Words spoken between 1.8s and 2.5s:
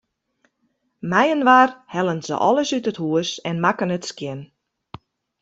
hellen se